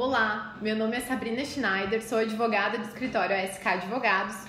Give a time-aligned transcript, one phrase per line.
[0.00, 4.46] Olá, meu nome é Sabrina Schneider, sou advogada do escritório ASK Advogados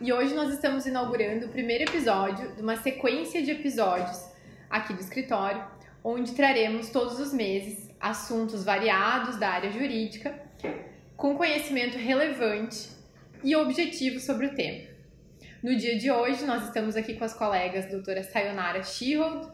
[0.00, 4.20] e hoje nós estamos inaugurando o primeiro episódio de uma sequência de episódios
[4.68, 5.64] aqui do escritório,
[6.02, 10.36] onde traremos todos os meses assuntos variados da área jurídica
[11.16, 12.88] com conhecimento relevante
[13.44, 14.88] e objetivo sobre o tema.
[15.62, 19.52] No dia de hoje, nós estamos aqui com as colegas doutora Sayonara Shihold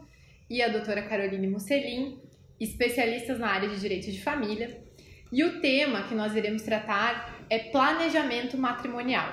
[0.49, 2.19] e a doutora Caroline Musselin,
[2.59, 4.86] especialistas na área de direito de família,
[5.31, 9.27] e o tema que nós iremos tratar é planejamento matrimonial.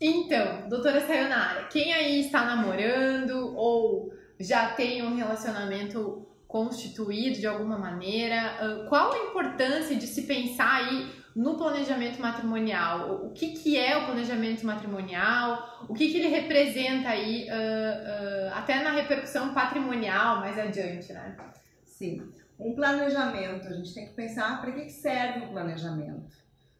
[0.00, 7.78] Então, doutora Sayonara, quem aí está namorando ou já tem um relacionamento constituído de alguma
[7.78, 13.26] maneira, qual a importância de se pensar aí no planejamento matrimonial?
[13.26, 15.84] O que, que é o planejamento matrimonial?
[15.88, 21.36] O que, que ele representa aí, uh, uh, até na repercussão patrimonial mais adiante, né?
[21.84, 22.32] Sim.
[22.58, 26.36] Um planejamento, a gente tem que pensar para que serve o planejamento,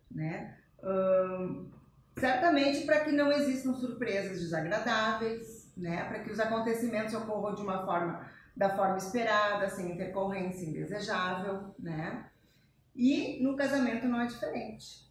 [0.09, 0.57] né?
[2.17, 6.05] Certamente para que não existam surpresas desagradáveis, né?
[6.05, 8.25] Para que os acontecimentos ocorram de uma forma
[8.57, 12.31] da forma esperada, sem intercorrência indesejável, né?
[12.95, 15.05] E no casamento não é diferente.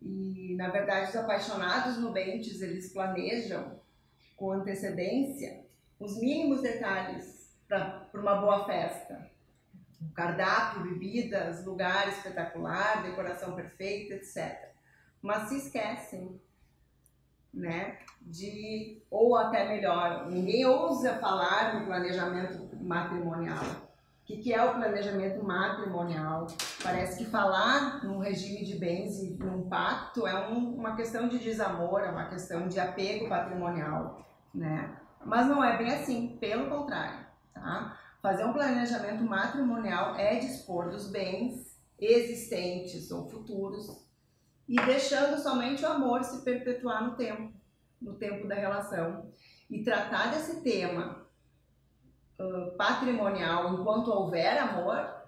[0.00, 3.80] E, na verdade, os apaixonados nubentes, eles planejam
[4.36, 5.64] com antecedência
[5.98, 9.30] os mínimos detalhes para uma boa festa.
[10.14, 14.70] Cardápio, bebidas, lugar espetacular, decoração perfeita, etc.
[15.20, 16.40] Mas se esquecem,
[17.52, 23.89] né, de, ou até melhor, ninguém ousa falar no planejamento matrimonial
[24.30, 26.46] que, que é o planejamento matrimonial.
[26.82, 31.38] Parece que falar num regime de bens e num pacto é um, uma questão de
[31.38, 34.96] desamor, é uma questão de apego patrimonial, né?
[35.24, 37.98] Mas não é bem assim, pelo contrário, tá?
[38.22, 44.08] Fazer um planejamento matrimonial é dispor dos bens existentes ou futuros
[44.68, 47.52] e deixando somente o amor se perpetuar no tempo,
[48.00, 49.30] no tempo da relação.
[49.68, 51.19] E tratar desse tema
[52.76, 55.20] patrimonial enquanto houver amor,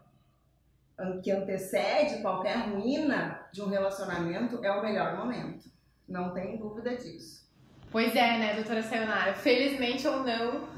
[1.23, 5.71] que antecede qualquer ruína de um relacionamento, é o melhor momento.
[6.09, 7.43] Não tem dúvida disso.
[7.91, 9.35] Pois é, né, doutora Sayonara?
[9.35, 10.69] Felizmente ou não,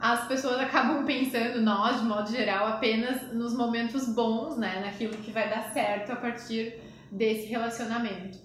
[0.00, 5.30] as pessoas acabam pensando, nós, de modo geral, apenas nos momentos bons, né, naquilo que
[5.30, 8.38] vai dar certo a partir desse relacionamento.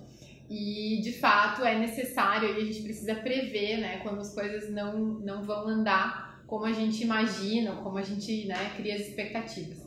[0.50, 4.98] E, de fato, é necessário e a gente precisa prever, né, quando as coisas não,
[4.98, 9.80] não vão andar como a gente imagina, como a gente né, cria as expectativas.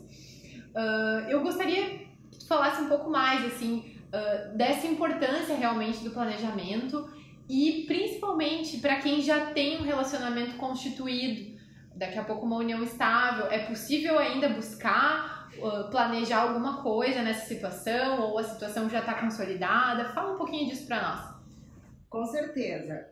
[0.75, 1.91] Uh, eu gostaria
[2.29, 7.09] que tu falasse um pouco mais assim uh, dessa importância realmente do planejamento
[7.47, 11.57] e principalmente para quem já tem um relacionamento constituído,
[11.95, 17.45] daqui a pouco uma união estável, é possível ainda buscar uh, planejar alguma coisa nessa
[17.45, 20.09] situação ou a situação já está consolidada?
[20.09, 21.37] Fala um pouquinho disso para nós.
[22.09, 23.07] Com certeza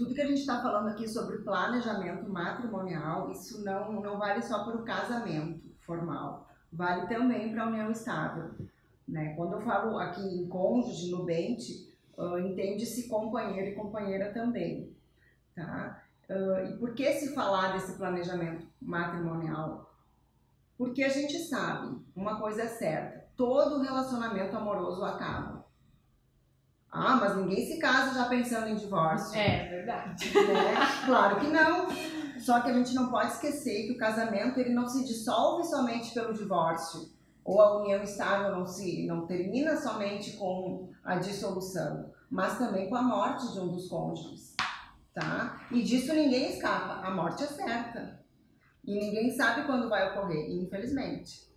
[0.00, 4.64] tudo que a gente está falando aqui sobre planejamento matrimonial, isso não, não vale só
[4.64, 8.50] para o casamento formal, vale também para a união estável.
[9.06, 9.34] Né?
[9.34, 14.96] Quando eu falo aqui em cônjuge, no bente, uh, entende-se companheiro e companheira também.
[15.54, 16.02] Tá?
[16.30, 19.94] Uh, e por que se falar desse planejamento matrimonial?
[20.78, 25.59] Porque a gente sabe, uma coisa é certa, todo relacionamento amoroso acaba.
[26.92, 29.38] Ah, mas ninguém se casa já pensando em divórcio.
[29.38, 30.30] É, verdade.
[30.34, 30.74] Né?
[31.06, 31.88] Claro que não.
[32.38, 36.12] Só que a gente não pode esquecer que o casamento ele não se dissolve somente
[36.12, 37.10] pelo divórcio.
[37.44, 42.96] Ou a união estável não se não termina somente com a dissolução, mas também com
[42.96, 44.54] a morte de um dos cônjuges,
[45.14, 45.60] tá?
[45.70, 47.06] E disso ninguém escapa.
[47.06, 48.20] A morte é certa.
[48.84, 51.49] E ninguém sabe quando vai ocorrer, infelizmente.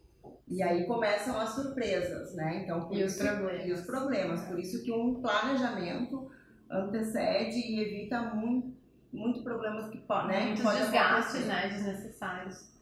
[0.47, 2.61] E aí começam as surpresas, né?
[2.63, 3.65] Então, e, isso, os problemas.
[3.65, 4.41] e os problemas.
[4.41, 6.29] Por isso que um planejamento
[6.69, 8.75] antecede e evita muito,
[9.11, 12.73] muito problemas que, né, Muitos podem desgastes né, desnecessários.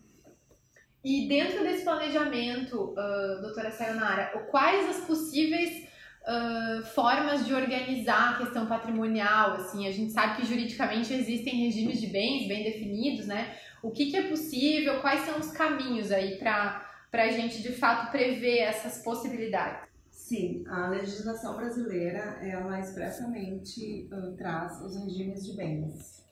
[1.03, 5.88] E dentro desse planejamento, uh, doutora Sayonara, quais as possíveis
[6.21, 9.53] uh, formas de organizar a questão patrimonial?
[9.53, 13.56] Assim, a gente sabe que juridicamente existem regimes de bens bem definidos, né?
[13.81, 15.01] O que, que é possível?
[15.01, 19.89] Quais são os caminhos aí para para a gente de fato prever essas possibilidades?
[20.09, 26.25] Sim, a legislação brasileira ela expressamente uh, traz os regimes de bens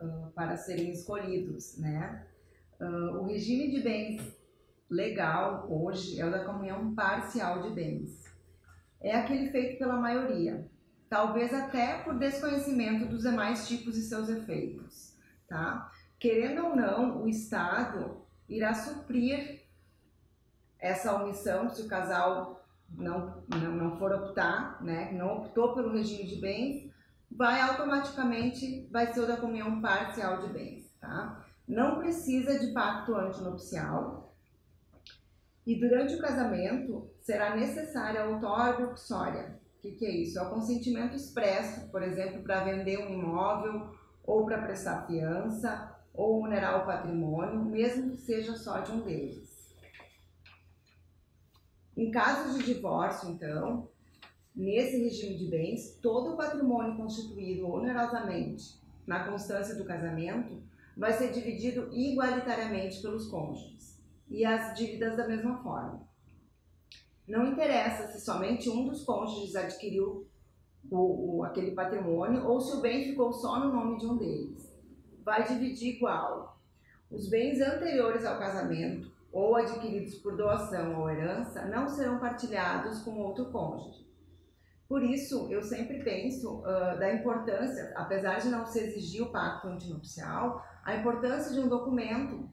[0.00, 2.26] uh, para serem escolhidos, né?
[2.80, 4.22] Uh, o regime de bens
[4.88, 8.22] legal hoje é o da comunhão parcial de bens.
[9.00, 10.70] É aquele feito pela maioria.
[11.08, 15.16] talvez até por desconhecimento dos demais tipos e seus efeitos,
[15.48, 15.90] tá?
[16.18, 19.63] Querendo ou não, o Estado irá suprir
[20.84, 26.24] essa omissão se o casal não, não, não for optar, né, não optou pelo regime
[26.26, 26.92] de bens,
[27.30, 31.42] vai automaticamente, vai ser o da comunhão parcial de bens, tá?
[31.66, 34.36] Não precisa de pacto antinupcial
[35.66, 39.58] e durante o casamento será necessária a outorga uxória.
[39.78, 40.38] O que, que é isso?
[40.38, 43.90] É o consentimento expresso, por exemplo, para vender um imóvel
[44.22, 49.53] ou para prestar fiança ou onerar o patrimônio, mesmo que seja só de um deles.
[51.96, 53.88] Em caso de divórcio, então,
[54.54, 60.62] nesse regime de bens, todo o patrimônio constituído onerosamente na constância do casamento
[60.96, 66.06] vai ser dividido igualitariamente pelos cônjuges e as dívidas da mesma forma.
[67.26, 70.28] Não interessa se somente um dos cônjuges adquiriu
[70.90, 74.70] o, o, aquele patrimônio ou se o bem ficou só no nome de um deles.
[75.24, 76.58] Vai dividir igual.
[77.10, 83.18] Os bens anteriores ao casamento ou adquiridos por doação ou herança não serão partilhados com
[83.18, 84.06] outro cônjuge.
[84.88, 89.66] Por isso, eu sempre penso uh, da importância, apesar de não se exigir o pacto
[89.66, 92.48] antinupcial, a importância de um documento,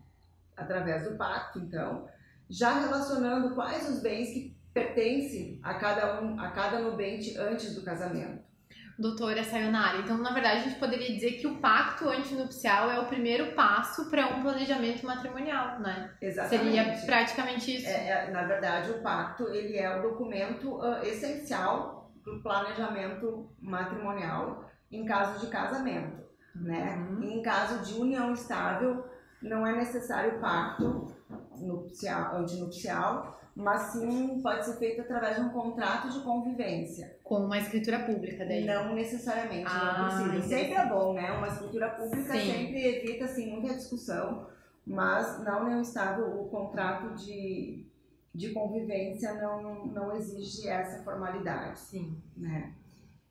[0.58, 2.08] através do pacto, então,
[2.50, 7.84] já relacionando quais os bens que pertencem a cada um, a cada nubente antes do
[7.84, 8.51] casamento
[8.98, 10.00] doutora Sayonara.
[10.00, 14.10] Então, na verdade, a gente poderia dizer que o pacto antinupcial é o primeiro passo
[14.10, 16.12] para um planejamento matrimonial, né?
[16.22, 16.64] Exatamente.
[16.64, 17.88] Seria praticamente isso.
[17.88, 23.50] É, é, na verdade, o pacto ele é o documento uh, essencial para o planejamento
[23.60, 26.22] matrimonial em caso de casamento,
[26.54, 26.96] né?
[26.96, 27.24] Uhum.
[27.24, 29.06] em caso de união estável,
[29.42, 31.08] não é necessário pacto
[31.60, 37.18] nupcial, antinupcial, mas sim pode ser feito através de um contrato de convivência.
[37.24, 38.66] Com uma escritura pública daí?
[38.66, 40.56] Não necessariamente, ah, não precisa.
[40.56, 41.32] Sempre é bom, né?
[41.32, 42.52] Uma escritura pública sim.
[42.52, 44.48] sempre evita assim, muita discussão,
[44.86, 47.86] mas na união estável o contrato de,
[48.34, 51.80] de convivência não, não exige essa formalidade.
[51.80, 52.22] Sim.
[52.38, 52.74] Né?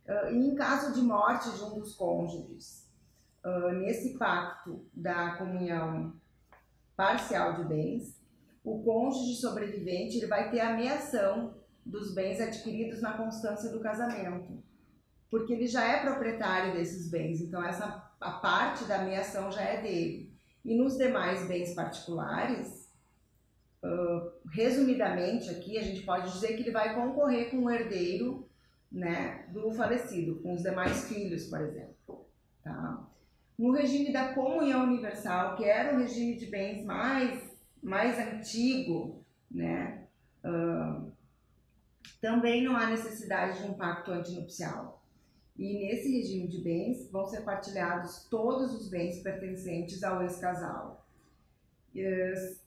[0.06, 2.86] Uh, e em caso de morte de um dos cônjuges,
[3.44, 6.19] uh, nesse pacto da comunhão
[7.00, 8.20] parcial de bens,
[8.62, 14.62] o cônjuge sobrevivente ele vai ter a meação dos bens adquiridos na constância do casamento,
[15.30, 19.80] porque ele já é proprietário desses bens, então essa a parte da meação já é
[19.80, 20.30] dele.
[20.62, 22.92] E nos demais bens particulares,
[23.82, 28.46] uh, resumidamente aqui, a gente pode dizer que ele vai concorrer com o herdeiro
[28.92, 32.28] né, do falecido, com os demais filhos, por exemplo.
[32.62, 33.09] Tá?
[33.60, 37.50] No regime da comunhão universal, que era o regime de bens mais
[37.82, 40.06] mais antigo, né,
[40.42, 41.12] uh,
[42.22, 45.04] também não há necessidade de um pacto antinupcial.
[45.58, 51.06] E nesse regime de bens vão ser partilhados todos os bens pertencentes ao ex-casal.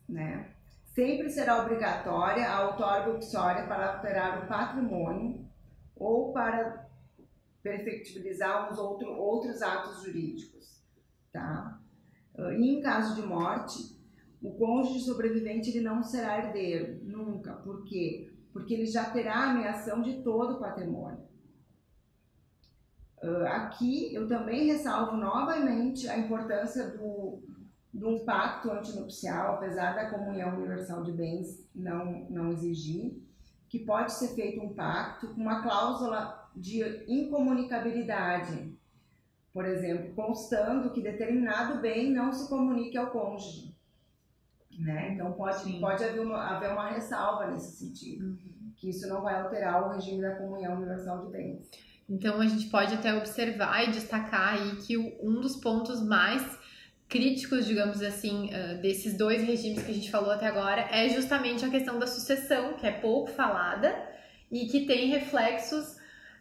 [0.07, 0.51] Né?
[0.93, 5.43] Sempre será obrigatória a outorga uxória para alterar o patrimônio
[5.95, 6.87] ou para
[7.63, 10.52] perfectibilizar uns outro, outros atos jurídicos.
[11.33, 11.81] Tá?
[12.57, 13.99] E em caso de morte,
[14.41, 17.53] o cônjuge sobrevivente ele não será herdeiro, nunca.
[17.53, 18.31] Por quê?
[18.53, 21.23] Porque ele já terá a ameação de todo o patrimônio.
[23.23, 27.41] Uh, aqui eu também ressalvo novamente a importância do,
[27.93, 33.23] de um pacto antinupcial, apesar da comunhão universal de bens não, não exigir,
[33.69, 38.77] que pode ser feito um pacto com uma cláusula de incomunicabilidade,
[39.53, 43.71] por exemplo, constando que determinado bem não se comunique ao cônjuge.
[44.79, 45.13] Né?
[45.13, 48.73] Então pode, pode haver, uma, haver uma ressalva nesse sentido, uhum.
[48.75, 51.69] que isso não vai alterar o regime da comunhão universal de bens.
[52.09, 56.59] Então a gente pode até observar e destacar aí que um dos pontos mais
[57.07, 58.49] críticos, digamos assim,
[58.81, 62.73] desses dois regimes que a gente falou até agora é justamente a questão da sucessão,
[62.73, 63.95] que é pouco falada
[64.51, 65.95] e que tem reflexos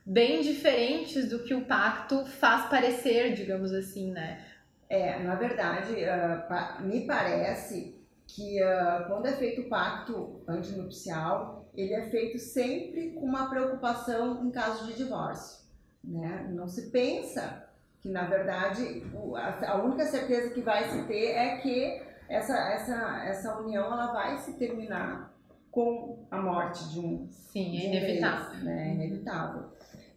[0.05, 4.45] bem diferentes do que o pacto faz parecer, digamos assim, né?
[4.89, 11.95] É, na verdade, uh, me parece que uh, quando é feito o pacto antinupcial, ele
[11.95, 15.63] é feito sempre com uma preocupação em caso de divórcio.
[16.05, 16.49] Né?
[16.51, 17.65] Não se pensa
[18.01, 22.57] que, na verdade, o, a, a, única certeza que vai se ter é que essa,
[22.73, 25.33] essa, essa união ela vai se terminar
[25.71, 27.29] com a morte de um.
[27.31, 28.51] Sim, é inevitável.
[28.51, 28.89] Deles, né?
[28.89, 29.65] É inevitável.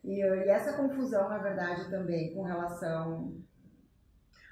[0.06, 3.42] E, e essa confusão, na verdade, também com relação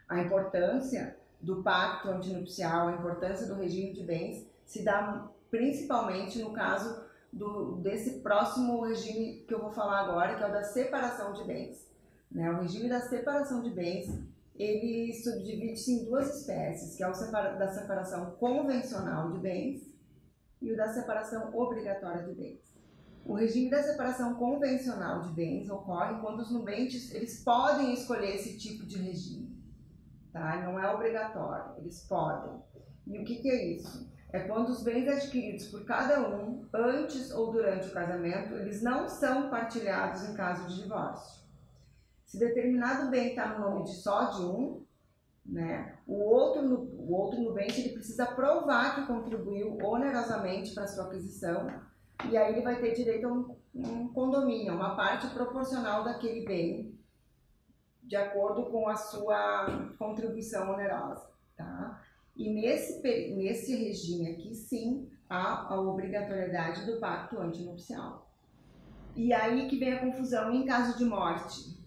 [0.09, 6.51] à importância do pacto antinupcial, a importância do regime de bens, se dá principalmente no
[6.51, 11.33] caso do, desse próximo regime que eu vou falar agora, que é o da separação
[11.33, 11.87] de bens.
[12.31, 12.49] Né?
[12.51, 14.07] O regime da separação de bens,
[14.55, 19.93] ele subdivide-se em duas espécies, que é o separa, da separação convencional de bens
[20.59, 22.72] e o da separação obrigatória de bens.
[23.25, 28.57] O regime da separação convencional de bens ocorre quando os nubentes eles podem escolher esse
[28.57, 29.57] tipo de regime,
[30.33, 30.61] tá?
[30.61, 32.61] Não é obrigatório, eles podem.
[33.07, 34.11] E o que, que é isso?
[34.29, 39.07] É quando os bens adquiridos por cada um, antes ou durante o casamento, eles não
[39.07, 41.43] são partilhados em caso de divórcio.
[42.25, 44.83] Se determinado bem está no nome de só de um,
[45.45, 51.63] né, o outro, o outro nubente ele precisa provar que contribuiu onerosamente para sua aquisição
[52.29, 56.97] e aí ele vai ter direito a um, um condomínio, uma parte proporcional daquele bem,
[58.03, 62.01] de acordo com a sua contribuição onerosa, tá?
[62.35, 63.01] E nesse,
[63.35, 68.31] nesse regime aqui, sim, há a obrigatoriedade do pacto antinupcial.
[69.15, 71.81] E aí que vem a confusão em caso de morte.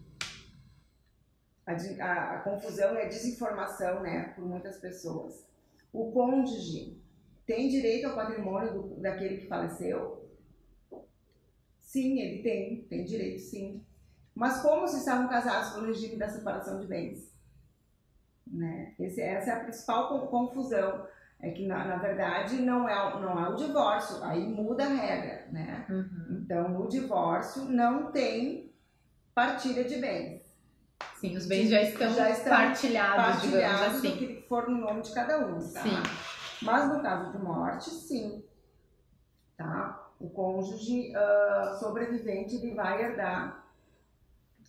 [1.67, 5.45] A, a, a confusão e a desinformação, né, por muitas pessoas.
[5.93, 7.03] O cônjuge
[7.45, 10.26] tem direito ao patrimônio do, daquele que faleceu?
[11.97, 13.83] Sim, ele tem, tem direito, sim.
[14.35, 17.35] Mas como se estavam casados pelo regime da separação de bens?
[18.47, 18.93] Né?
[19.01, 21.07] Esse, essa é a principal confusão.
[21.41, 25.49] É que, na, na verdade, não é, não é o divórcio, aí muda a regra,
[25.51, 25.87] né?
[25.89, 26.43] Uhum.
[26.43, 28.71] Então, no divórcio não tem
[29.35, 30.43] partilha de bens.
[31.15, 34.11] Sim, os bens já estão, já estão partilhados, partilhados assim.
[34.11, 35.83] do que for no nome de cada um, tá?
[35.83, 36.03] Sim.
[36.61, 38.45] Mas no caso de morte, sim,
[39.57, 40.06] tá?
[40.19, 43.67] O cônjuge uh, sobrevivente, ele vai herdar,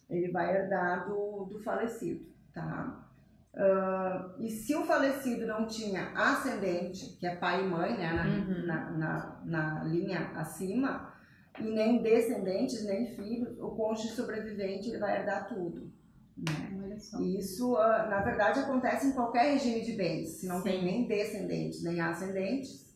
[0.09, 3.07] ele vai herdar do, do falecido, tá?
[3.53, 8.23] Uh, e se o falecido não tinha ascendente, que é pai e mãe, né, na,
[8.23, 8.65] uhum.
[8.65, 11.11] na, na, na, linha acima,
[11.59, 15.91] e nem descendentes, nem filhos, o cônjuge sobrevivente ele vai herdar tudo.
[16.37, 16.97] Né?
[17.19, 20.39] E isso, uh, na verdade, acontece em qualquer regime de bens.
[20.39, 20.63] Se não Sim.
[20.63, 22.86] tem nem descendentes, nem ascendentes,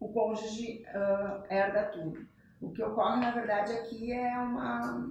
[0.00, 2.26] o cônjuge uh, herda tudo.
[2.60, 5.10] O que ocorre, na verdade, aqui é uma,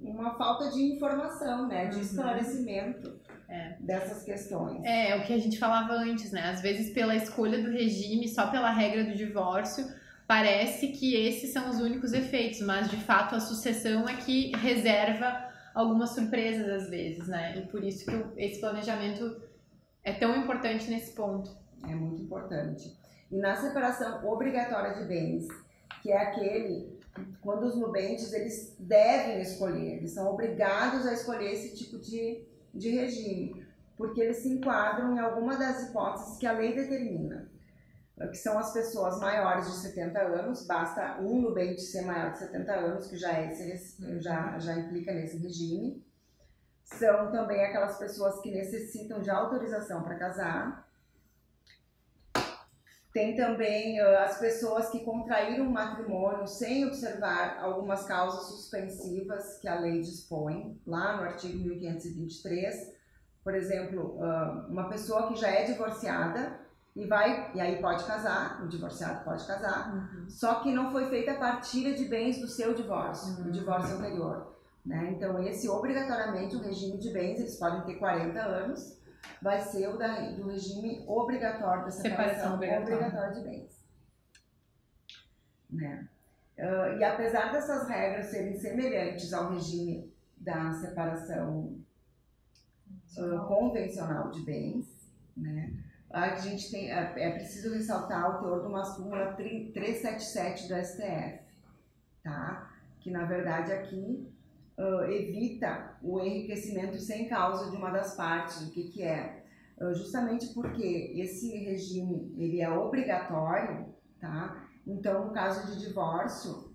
[0.00, 2.02] uma falta de informação, né, de uhum.
[2.02, 3.18] esclarecimento
[3.48, 3.76] é.
[3.80, 4.84] dessas questões.
[4.84, 6.50] É, o que a gente falava antes, né?
[6.50, 9.86] Às vezes, pela escolha do regime, só pela regra do divórcio,
[10.26, 15.48] parece que esses são os únicos efeitos, mas de fato a sucessão é que reserva
[15.74, 17.58] algumas surpresas às vezes, né?
[17.58, 19.40] E por isso que esse planejamento
[20.04, 21.56] é tão importante nesse ponto.
[21.84, 22.98] É muito importante.
[23.30, 25.46] E na separação obrigatória de bens,
[26.02, 26.98] que é aquele
[27.40, 32.90] quando os nubentes eles devem escolher, eles são obrigados a escolher esse tipo de de
[32.90, 33.66] regime,
[33.96, 37.50] porque eles se enquadram em alguma das hipóteses que a lei determina,
[38.16, 42.72] que são as pessoas maiores de 70 anos, basta um nubente ser maior de 70
[42.72, 46.04] anos, que já, é esse, já, já implica nesse regime.
[46.84, 50.87] São também aquelas pessoas que necessitam de autorização para casar.
[53.12, 59.68] Tem também uh, as pessoas que contraíram um matrimônio sem observar algumas causas suspensivas que
[59.68, 62.96] a lei dispõe, lá no artigo 1523.
[63.42, 66.60] Por exemplo, uh, uma pessoa que já é divorciada
[66.94, 70.28] e vai, e aí pode casar, o divorciado pode casar, uhum.
[70.28, 73.44] só que não foi feita a partilha de bens do seu divórcio, uhum.
[73.44, 74.54] do divórcio anterior.
[74.84, 75.12] Né?
[75.14, 78.97] Então, esse obrigatoriamente o regime de bens, eles podem ter 40 anos,
[79.40, 83.86] vai ser o da, do regime obrigatório da separação, separação obrigatória de bens.
[85.70, 86.08] Né?
[86.58, 91.78] Uh, e apesar dessas regras serem semelhantes ao regime da separação
[93.16, 95.72] uh, convencional de bens, né?
[96.10, 101.40] a gente tem, é, é preciso ressaltar o teor de uma súmula 377 do STF,
[102.22, 102.72] tá?
[103.00, 104.28] que na verdade aqui
[104.78, 108.62] uh, evita o enriquecimento sem causa de uma das partes.
[108.62, 109.44] O que, que é?
[109.80, 114.66] Uh, justamente porque esse regime ele é obrigatório, tá?
[114.86, 116.74] Então, no caso de divórcio,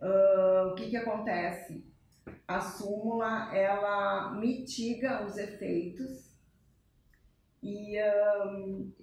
[0.00, 1.86] uh, o que, que acontece?
[2.46, 6.30] A súmula ela mitiga os efeitos
[7.62, 7.96] e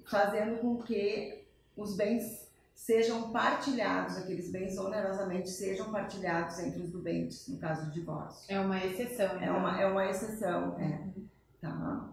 [0.05, 2.49] fazendo com que os bens
[2.79, 8.45] sejam partilhados, aqueles bens onerosamente sejam partilhados entre os nubentes, no caso do divórcio.
[8.48, 9.38] É uma exceção.
[9.41, 10.86] É uma, é uma exceção, é.
[10.86, 11.27] Uhum.
[11.59, 12.09] Tá.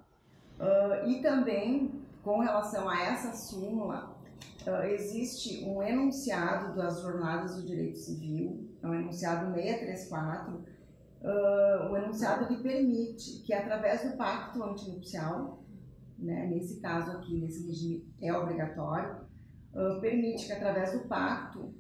[0.58, 4.18] Uh, e também, com relação a essa súmula,
[4.66, 11.96] uh, existe um enunciado das Jornadas do Direito Civil, é um enunciado 634, uh, o
[11.96, 15.62] enunciado que permite que, através do pacto antinupcial,
[16.18, 19.25] né, nesse caso aqui, nesse regime é obrigatório,
[20.00, 21.74] permite que através do pacto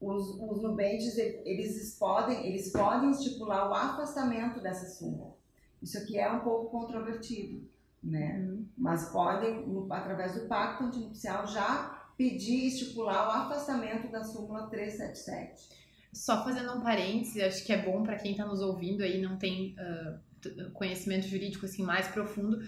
[0.00, 5.36] os, os nubentes, eles podem, eles podem estipular o afastamento dessa súmula.
[5.82, 7.68] Isso aqui é um pouco controvertido,
[8.02, 8.38] né?
[8.38, 8.66] Uhum.
[8.76, 15.68] Mas podem, através do pacto antinupcial, já pedir estipular o afastamento da súmula 377.
[16.12, 19.38] Só fazendo um parêntese, acho que é bom para quem está nos ouvindo aí não
[19.38, 22.58] tem uh, conhecimento jurídico assim mais profundo.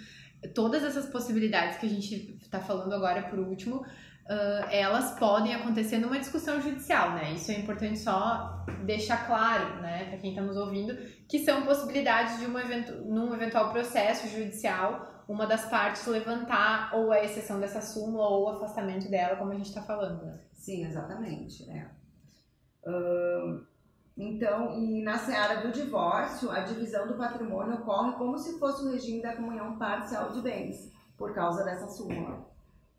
[0.54, 5.99] Todas essas possibilidades que a gente está falando agora por último, uh, elas podem acontecer
[5.99, 7.32] numa discussão judicial, né?
[7.32, 10.96] Isso é importante só deixar claro, né, para quem está nos ouvindo,
[11.28, 17.12] que são possibilidades de um evento, num eventual processo judicial, uma das partes levantar ou
[17.12, 20.25] a exceção dessa súmula ou o afastamento dela, como a gente está falando.
[20.25, 20.40] Né?
[20.52, 21.68] Sim, exatamente.
[21.70, 21.87] É.
[22.84, 23.64] Uh,
[24.16, 28.90] então, e na seara do divórcio, a divisão do patrimônio ocorre como se fosse o
[28.90, 32.47] regime da comunhão parcial de bens, por causa dessa súmula.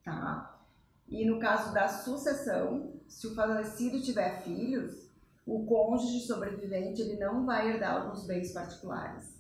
[0.03, 0.59] Tá?
[1.07, 5.11] E no caso da sucessão, se o falecido tiver filhos,
[5.45, 9.39] o cônjuge sobrevivente ele não vai herdar os bens particulares.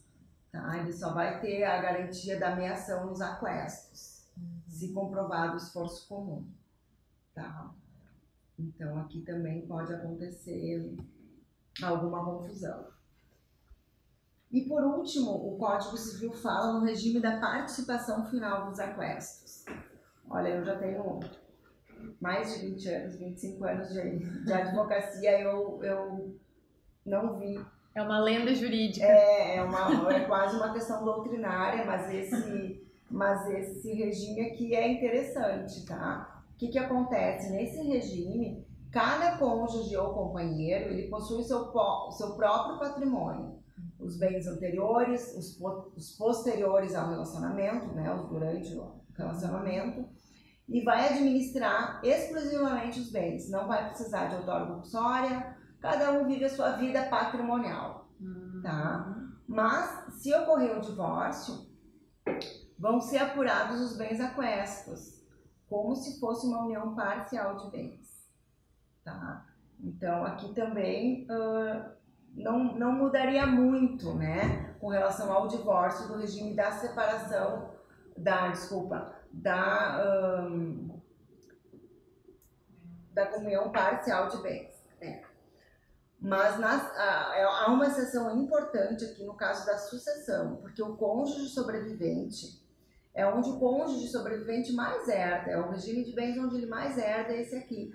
[0.51, 0.77] Tá?
[0.77, 4.61] Ele só vai ter a garantia da meação nos aquestos, uhum.
[4.67, 6.45] se comprovado o esforço comum.
[7.33, 7.71] Tá?
[8.59, 10.95] Então aqui também pode acontecer
[11.81, 12.93] alguma confusão.
[14.51, 19.65] E por último, o Código Civil fala no regime da participação final dos aquestos.
[20.29, 21.19] Olha, eu já tenho
[22.21, 26.39] mais de 20 anos, 25 anos de, de advocacia, eu, eu
[27.05, 27.59] não vi.
[27.95, 29.05] É uma lenda jurídica.
[29.05, 34.87] É, é, uma, é quase uma questão doutrinária, mas esse, mas esse regime aqui é
[34.87, 36.43] interessante, tá?
[36.53, 37.51] O que, que acontece?
[37.51, 41.73] Nesse regime, cada cônjuge ou companheiro, ele possui seu,
[42.11, 43.59] seu próprio patrimônio.
[43.99, 45.59] Os bens anteriores, os,
[45.97, 50.07] os posteriores ao relacionamento, né, os durante o relacionamento,
[50.69, 53.49] e vai administrar exclusivamente os bens.
[53.49, 58.07] Não vai precisar de outorga compulsória, cada um vive a sua vida patrimonial,
[58.61, 59.07] tá?
[59.07, 59.33] Uhum.
[59.47, 61.67] Mas, se ocorrer o divórcio,
[62.77, 65.23] vão ser apurados os bens aquestos,
[65.67, 68.02] como se fosse uma união parcial de bens,
[69.03, 69.45] tá?
[69.79, 71.91] Então, aqui também uh,
[72.33, 77.73] não, não mudaria muito, né, com relação ao divórcio do regime da separação,
[78.17, 80.99] da, desculpa, da, um,
[83.11, 84.83] da comunhão parcial de bens.
[85.01, 85.21] Né?
[86.19, 92.63] Mas nas, há uma exceção importante aqui no caso da sucessão, porque o cônjuge sobrevivente
[93.13, 96.97] é onde o cônjuge sobrevivente mais herda, é o regime de bens onde ele mais
[96.97, 97.93] herda é esse aqui.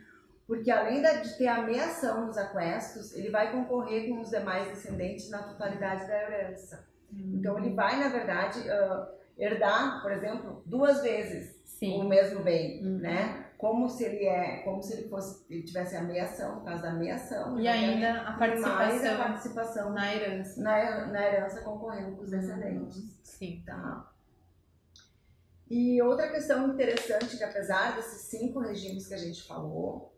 [0.48, 5.28] Porque além de ter a meação dos aquestos, ele vai concorrer com os demais descendentes
[5.28, 6.88] na totalidade da herança.
[7.12, 7.34] Hum.
[7.34, 9.06] Então ele vai, na verdade, uh,
[9.36, 12.00] herdar, por exemplo, duas vezes Sim.
[12.00, 12.98] o mesmo bem, uhum.
[12.98, 13.44] né?
[13.58, 16.92] Como se ele é, como se ele fosse, ele tivesse a meação, no caso da
[16.92, 17.60] meação.
[17.60, 20.62] E ainda a participação, a participação na herança.
[20.62, 22.96] Na, na herança concorrendo com os descendentes.
[22.96, 23.10] Uhum.
[23.22, 23.62] Sim.
[23.66, 24.10] Tá.
[25.68, 30.16] E outra questão interessante que apesar desses cinco regimes que a gente falou,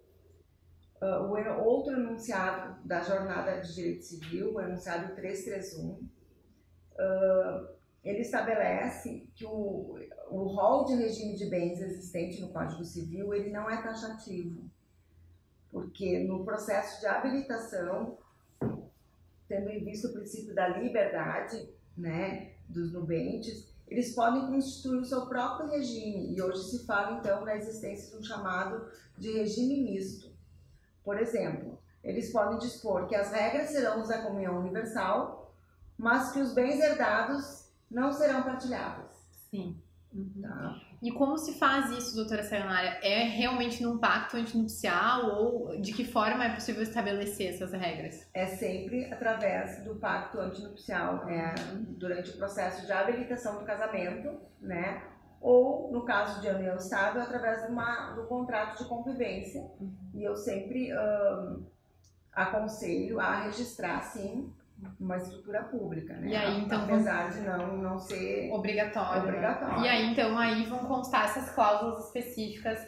[1.01, 7.69] uh, o outro enunciado da jornada de direito civil, o enunciado 331, uh,
[8.05, 9.99] ele estabelece que o,
[10.31, 14.71] o rol de regime de bens existente no Código Civil ele não é taxativo,
[15.71, 18.19] porque no processo de habilitação,
[19.47, 25.27] tendo em vista o princípio da liberdade né, dos nubentes, eles podem constituir o seu
[25.27, 30.30] próprio regime, e hoje se fala então da existência de um chamado de regime misto.
[31.11, 35.53] Por exemplo, eles podem dispor que as regras serão da comunhão universal,
[35.99, 39.11] mas que os bens herdados não serão partilhadas.
[39.51, 39.77] Sim.
[40.13, 40.41] Uhum.
[40.41, 40.81] Tá.
[41.03, 43.01] E como se faz isso, doutora Sayonara?
[43.03, 48.29] É realmente num pacto antinupcial ou de que forma é possível estabelecer essas regras?
[48.33, 51.53] É sempre através do pacto antinupcial, é,
[51.99, 55.10] durante o processo de habilitação do casamento, né?
[55.41, 59.63] Ou, no caso de união estável, através de uma, do contrato de convivência.
[59.81, 59.93] Uhum.
[60.15, 61.65] E eu sempre um,
[62.33, 64.53] aconselho a registrar, sim,
[64.99, 66.29] uma estrutura pública, né?
[66.29, 69.23] E aí, então, Apesar de não, não ser obrigatório.
[69.23, 69.85] obrigatório.
[69.85, 72.87] E aí, então, aí vão constar essas cláusulas específicas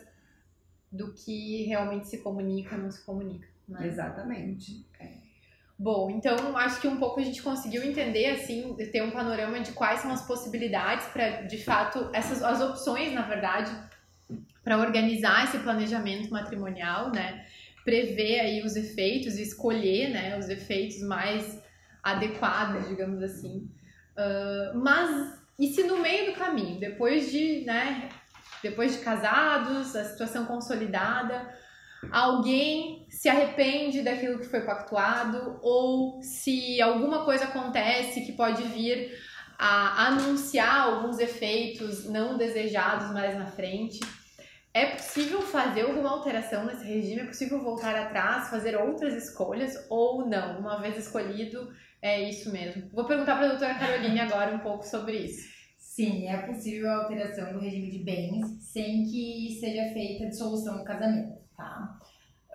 [0.91, 3.49] do que realmente se comunica ou não se comunica.
[3.67, 3.87] Né?
[3.87, 4.87] Exatamente.
[4.99, 5.22] É.
[5.83, 9.73] Bom, então acho que um pouco a gente conseguiu entender, assim, ter um panorama de
[9.73, 13.69] quais são as possibilidades para, de fato, essas as opções, na verdade,
[14.63, 17.45] para organizar esse planejamento matrimonial, né?
[17.85, 21.61] Prever aí os efeitos e escolher, né, os efeitos mais
[22.01, 23.69] adequadas, digamos assim.
[24.17, 28.09] Uh, mas e se no meio do caminho, depois de, né,
[28.63, 31.45] depois de casados, a situação consolidada,
[32.11, 39.13] alguém se arrepende daquilo que foi pactuado ou se alguma coisa acontece que pode vir
[39.59, 44.01] a anunciar alguns efeitos não desejados mais na frente.
[44.75, 47.21] É possível fazer alguma alteração nesse regime?
[47.21, 50.59] É possível voltar atrás, fazer outras escolhas ou não?
[50.59, 52.89] Uma vez escolhido, é isso mesmo.
[52.93, 55.62] Vou perguntar para a doutora Caroline agora um pouco sobre isso.
[55.95, 60.79] Sim, é possível a alteração do regime de bens sem que seja feita a dissolução
[60.79, 62.01] do casamento, tá?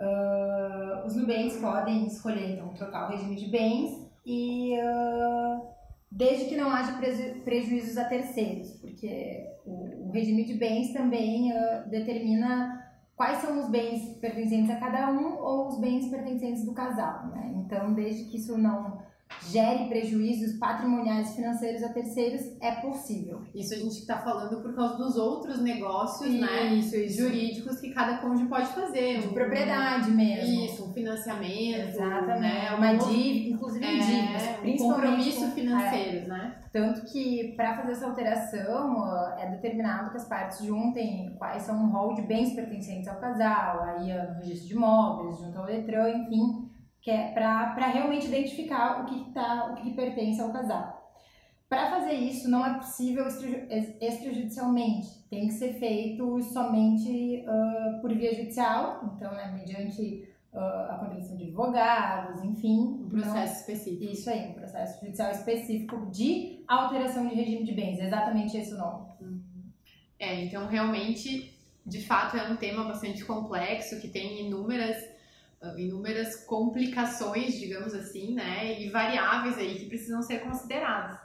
[0.01, 5.67] Uh, os nubentes podem escolher, então, trocar o regime de bens e uh,
[6.11, 6.99] desde que não haja
[7.43, 13.69] prejuízos a terceiros, porque o, o regime de bens também uh, determina quais são os
[13.69, 17.53] bens pertencentes a cada um ou os bens pertencentes do casal, né?
[17.55, 18.97] Então, desde que isso não
[19.49, 23.41] gere prejuízos patrimoniais e financeiros a terceiros, é possível.
[23.53, 27.91] Isso a gente está falando por causa dos outros negócios isso, né, isso, jurídicos que
[27.91, 29.21] cada cônjuge pode fazer.
[29.21, 30.65] De um, propriedade mesmo.
[30.65, 31.89] Isso, um financiamento.
[31.89, 32.41] Exatamente.
[32.41, 34.43] Né, uma dívida, inclusive é, dívidas.
[34.63, 36.27] Um compromisso financeiro, é.
[36.27, 36.55] né?
[36.71, 41.89] Tanto que para fazer essa alteração é determinado que as partes juntem quais são o
[41.89, 46.66] rol de bens pertencentes ao casal, aí no registro de imóveis, junto ao Detran, enfim
[47.01, 50.97] que é para realmente identificar o que, tá, o que pertence ao casal.
[51.69, 53.25] Para fazer isso, não é possível
[53.99, 60.59] extrajudicialmente, tem que ser feito somente uh, por via judicial, então, né, mediante uh,
[60.91, 63.01] a contratação de advogados, enfim.
[63.03, 64.11] Um processo não, específico.
[64.11, 68.77] Isso aí, um processo judicial específico de alteração de regime de bens, exatamente esse o
[68.77, 69.07] nome.
[69.19, 69.41] Uhum.
[70.19, 71.53] É, então realmente,
[71.85, 74.97] de fato, é um tema bastante complexo, que tem inúmeras
[75.77, 81.17] inúmeras complicações, digamos assim, né, e variáveis aí que precisam ser consideradas.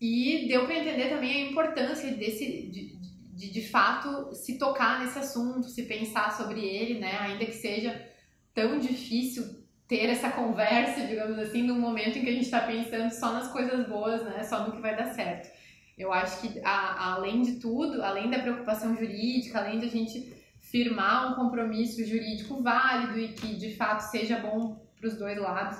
[0.00, 2.96] E deu para entender também a importância desse, de,
[3.34, 8.08] de, de fato, se tocar nesse assunto, se pensar sobre ele, né, ainda que seja
[8.52, 13.10] tão difícil ter essa conversa, digamos assim, num momento em que a gente está pensando
[13.10, 15.52] só nas coisas boas, né, só no que vai dar certo.
[15.96, 20.43] Eu acho que, a, além de tudo, além da preocupação jurídica, além de a gente
[20.74, 25.78] firmar um compromisso jurídico válido e que de fato seja bom para os dois lados.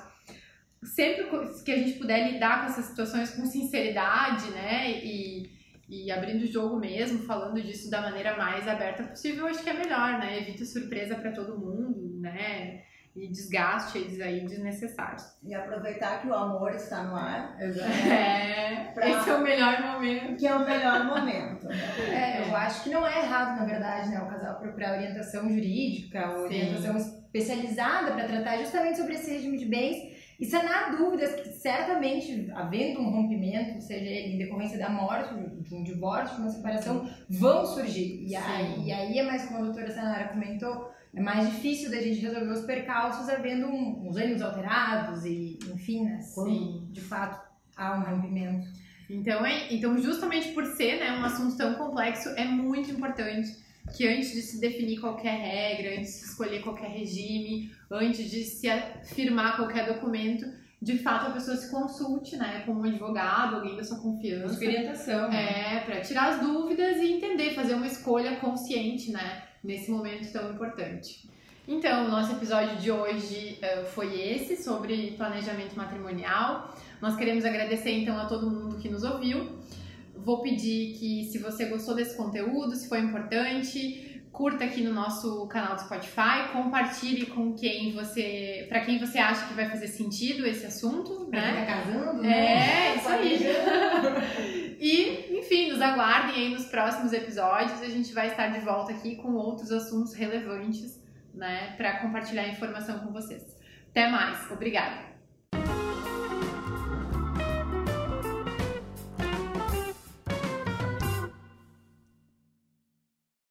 [0.85, 1.25] Sempre
[1.65, 5.51] que a gente puder lidar com essas situações com sinceridade, né, e,
[5.89, 9.73] e abrindo o jogo mesmo, falando disso da maneira mais aberta possível, acho que é
[9.75, 10.39] melhor, né?
[10.39, 12.85] Evita surpresa para todo mundo, né?
[13.17, 15.25] E desgastes aí desnecessários.
[15.43, 17.57] E aproveitar que o amor está no ar.
[17.61, 19.07] É, pra...
[19.09, 20.37] esse é o melhor momento.
[20.37, 21.69] Que é o melhor momento.
[21.71, 26.37] É, eu acho que não é errado, na verdade, né, o casal procurar orientação jurídica,
[26.37, 27.19] orientação Sim.
[27.25, 33.01] especializada para tratar justamente sobre esse regime de bens e sanar dúvidas que certamente, havendo
[33.01, 37.65] um rompimento, seja ele em decorrência da morte, de um divórcio, de uma separação, vão
[37.65, 38.27] surgir.
[38.27, 42.01] E aí, e aí é mais como a doutora Sanara comentou, é mais difícil da
[42.01, 47.41] gente resolver os percalços havendo um, uns ânimos alterados e, enfim, né, quando de fato
[47.77, 48.67] há um rompimento.
[49.09, 53.55] Então, é, então, justamente por ser né, um assunto tão complexo, é muito importante
[53.97, 58.43] que antes de se definir qualquer regra, antes de se escolher qualquer regime, antes de
[58.43, 58.67] se
[59.05, 60.47] firmar qualquer documento,
[60.85, 64.55] de fato a pessoa se consulte, né, com um advogado, alguém da sua confiança.
[64.55, 65.31] orientação.
[65.31, 65.77] Né?
[65.77, 70.53] É, para tirar as dúvidas e entender, fazer uma escolha consciente, né, nesse momento tão
[70.53, 71.27] importante.
[71.67, 76.77] Então, o nosso episódio de hoje uh, foi esse, sobre planejamento matrimonial.
[77.01, 79.59] Nós queremos agradecer então a todo mundo que nos ouviu.
[80.15, 85.47] Vou pedir que, se você gostou desse conteúdo, se foi importante, curta aqui no nosso
[85.47, 90.45] canal do Spotify, compartilhe com quem você, para quem você acha que vai fazer sentido
[90.45, 91.53] esse assunto, pra né?
[91.53, 92.89] Quem tá casando, é, né?
[92.89, 94.77] É, isso aí.
[94.81, 97.81] e, enfim, nos aguardem aí nos próximos episódios.
[97.81, 101.01] A gente vai estar de volta aqui com outros assuntos relevantes,
[101.33, 103.57] né, para compartilhar informação com vocês.
[103.91, 104.51] Até mais.
[104.51, 105.14] Obrigada.